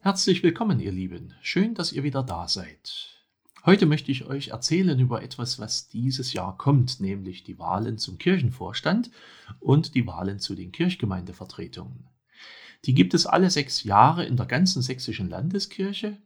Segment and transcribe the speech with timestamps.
[0.00, 1.32] Herzlich willkommen, ihr Lieben.
[1.40, 3.24] Schön, dass ihr wieder da seid.
[3.64, 8.18] Heute möchte ich euch erzählen über etwas, was dieses Jahr kommt, nämlich die Wahlen zum
[8.18, 9.10] Kirchenvorstand
[9.60, 12.15] und die Wahlen zu den Kirchgemeindevertretungen.
[12.84, 16.18] Die gibt es alle sechs Jahre in der ganzen sächsischen Landeskirche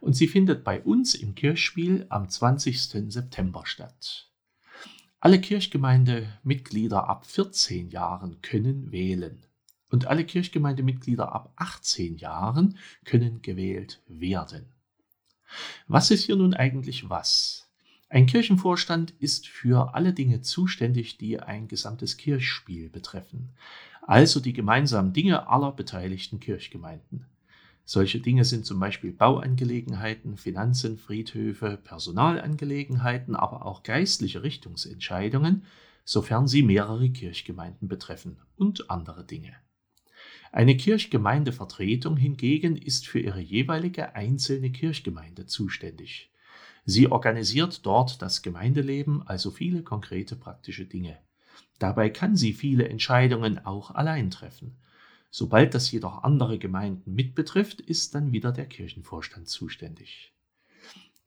[0.00, 3.12] und sie findet bei uns im Kirchspiel am 20.
[3.12, 4.30] September statt.
[5.20, 9.44] Alle Kirchgemeindemitglieder ab 14 Jahren können wählen
[9.90, 14.72] und alle Kirchgemeindemitglieder ab 18 Jahren können gewählt werden.
[15.86, 17.65] Was ist hier nun eigentlich was?
[18.08, 23.50] Ein Kirchenvorstand ist für alle Dinge zuständig, die ein gesamtes Kirchspiel betreffen,
[24.02, 27.26] also die gemeinsamen Dinge aller beteiligten Kirchgemeinden.
[27.84, 35.64] Solche Dinge sind zum Beispiel Bauangelegenheiten, Finanzen, Friedhöfe, Personalangelegenheiten, aber auch geistliche Richtungsentscheidungen,
[36.04, 39.54] sofern sie mehrere Kirchgemeinden betreffen und andere Dinge.
[40.52, 46.30] Eine Kirchgemeindevertretung hingegen ist für ihre jeweilige einzelne Kirchgemeinde zuständig.
[46.88, 51.18] Sie organisiert dort das Gemeindeleben, also viele konkrete praktische Dinge.
[51.80, 54.76] Dabei kann sie viele Entscheidungen auch allein treffen.
[55.30, 60.32] Sobald das jedoch andere Gemeinden mitbetrifft, ist dann wieder der Kirchenvorstand zuständig.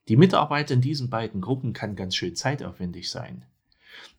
[0.08, 3.44] Die Mitarbeit in diesen beiden Gruppen kann ganz schön zeitaufwendig sein.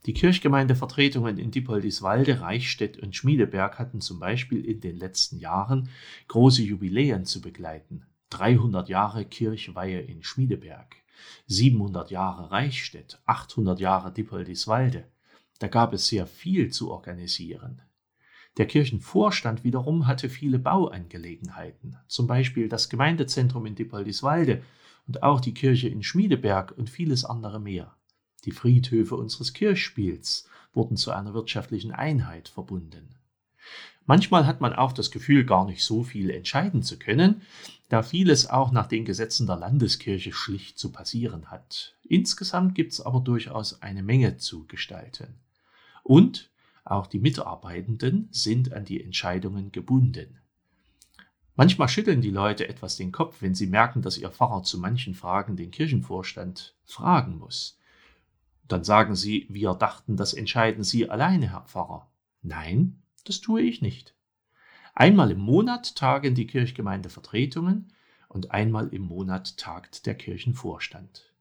[0.05, 5.89] Die Kirchgemeindevertretungen in Dippoldiswalde, Reichstätt und Schmiedeberg hatten zum Beispiel in den letzten Jahren
[6.27, 8.05] große Jubiläen zu begleiten.
[8.29, 10.95] 300 Jahre Kirchweihe in Schmiedeberg,
[11.47, 15.05] 700 Jahre Reichstätt, 800 Jahre Dippoldiswalde.
[15.59, 17.81] Da gab es sehr viel zu organisieren.
[18.57, 24.61] Der Kirchenvorstand wiederum hatte viele Bauangelegenheiten, zum Beispiel das Gemeindezentrum in Dippoldiswalde
[25.07, 27.95] und auch die Kirche in Schmiedeberg und vieles andere mehr.
[28.45, 33.15] Die Friedhöfe unseres Kirchspiels wurden zu einer wirtschaftlichen Einheit verbunden.
[34.11, 37.43] Manchmal hat man auch das Gefühl, gar nicht so viel entscheiden zu können,
[37.87, 41.95] da vieles auch nach den Gesetzen der Landeskirche schlicht zu passieren hat.
[42.03, 45.35] Insgesamt gibt es aber durchaus eine Menge zu gestalten.
[46.03, 46.49] Und
[46.83, 50.41] auch die Mitarbeitenden sind an die Entscheidungen gebunden.
[51.55, 55.13] Manchmal schütteln die Leute etwas den Kopf, wenn sie merken, dass ihr Pfarrer zu manchen
[55.13, 57.79] Fragen den Kirchenvorstand fragen muss.
[58.67, 62.11] Dann sagen sie, wir dachten, das entscheiden Sie alleine, Herr Pfarrer.
[62.41, 64.15] Nein, das tue ich nicht.
[64.93, 67.93] Einmal im Monat tagen die Kirchgemeindevertretungen
[68.27, 71.31] und einmal im Monat tagt der Kirchenvorstand.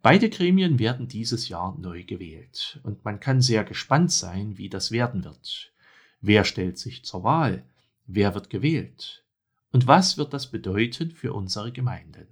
[0.00, 4.92] Beide Gremien werden dieses Jahr neu gewählt und man kann sehr gespannt sein, wie das
[4.92, 5.72] werden wird.
[6.20, 7.64] Wer stellt sich zur Wahl?
[8.06, 9.24] Wer wird gewählt?
[9.72, 12.28] Und was wird das bedeuten für unsere Gemeinden?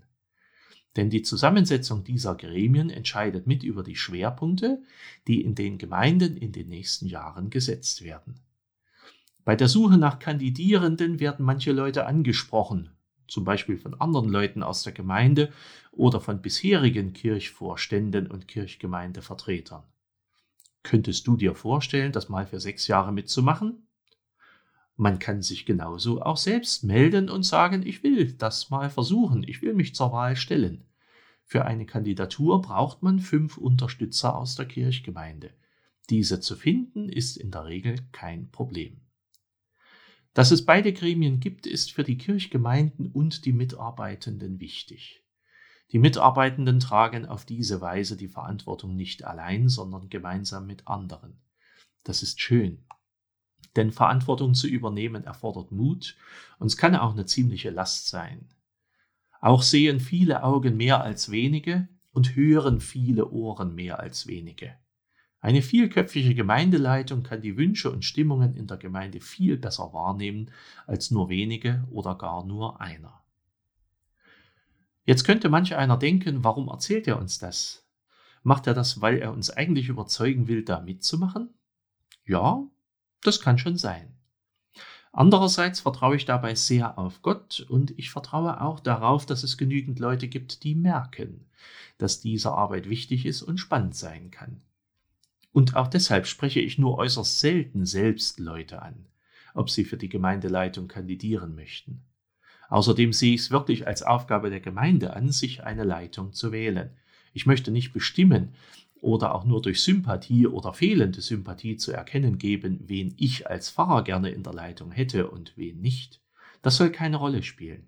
[0.96, 4.82] Denn die Zusammensetzung dieser Gremien entscheidet mit über die Schwerpunkte,
[5.26, 8.40] die in den Gemeinden in den nächsten Jahren gesetzt werden.
[9.44, 12.90] Bei der Suche nach Kandidierenden werden manche Leute angesprochen,
[13.28, 15.52] zum Beispiel von anderen Leuten aus der Gemeinde
[15.92, 19.84] oder von bisherigen Kirchvorständen und Kirchgemeindevertretern.
[20.82, 23.86] Könntest du dir vorstellen, das mal für sechs Jahre mitzumachen?
[24.96, 29.60] Man kann sich genauso auch selbst melden und sagen, ich will das mal versuchen, ich
[29.60, 30.85] will mich zur Wahl stellen.
[31.48, 35.54] Für eine Kandidatur braucht man fünf Unterstützer aus der Kirchgemeinde.
[36.10, 39.00] Diese zu finden ist in der Regel kein Problem.
[40.34, 45.22] Dass es beide Gremien gibt, ist für die Kirchgemeinden und die Mitarbeitenden wichtig.
[45.92, 51.40] Die Mitarbeitenden tragen auf diese Weise die Verantwortung nicht allein, sondern gemeinsam mit anderen.
[52.02, 52.84] Das ist schön.
[53.76, 56.16] Denn Verantwortung zu übernehmen erfordert Mut
[56.58, 58.48] und es kann auch eine ziemliche Last sein.
[59.46, 64.74] Auch sehen viele Augen mehr als wenige und hören viele Ohren mehr als wenige.
[65.38, 70.50] Eine vielköpfige Gemeindeleitung kann die Wünsche und Stimmungen in der Gemeinde viel besser wahrnehmen
[70.88, 73.22] als nur wenige oder gar nur einer.
[75.04, 77.86] Jetzt könnte manch einer denken, warum erzählt er uns das?
[78.42, 81.54] Macht er das, weil er uns eigentlich überzeugen will, da mitzumachen?
[82.24, 82.66] Ja,
[83.22, 84.12] das kann schon sein.
[85.16, 89.98] Andererseits vertraue ich dabei sehr auf Gott und ich vertraue auch darauf, dass es genügend
[89.98, 91.46] Leute gibt, die merken,
[91.96, 94.60] dass diese Arbeit wichtig ist und spannend sein kann.
[95.52, 99.06] Und auch deshalb spreche ich nur äußerst selten selbst Leute an,
[99.54, 102.02] ob sie für die Gemeindeleitung kandidieren möchten.
[102.68, 106.90] Außerdem sehe ich es wirklich als Aufgabe der Gemeinde an, sich eine Leitung zu wählen.
[107.32, 108.52] Ich möchte nicht bestimmen,
[109.06, 114.02] oder auch nur durch Sympathie oder fehlende Sympathie zu erkennen geben, wen ich als Pfarrer
[114.02, 116.20] gerne in der Leitung hätte und wen nicht.
[116.60, 117.86] Das soll keine Rolle spielen.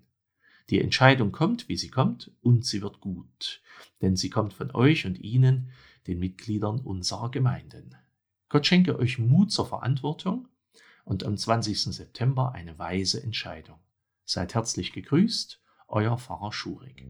[0.69, 3.61] Die Entscheidung kommt, wie sie kommt, und sie wird gut,
[4.01, 5.71] denn sie kommt von euch und Ihnen,
[6.07, 7.95] den Mitgliedern unserer Gemeinden.
[8.47, 10.47] Gott schenke euch Mut zur Verantwortung
[11.03, 11.81] und am 20.
[11.81, 13.79] September eine weise Entscheidung.
[14.23, 17.05] Seid herzlich gegrüßt, euer Pfarrer Schurig.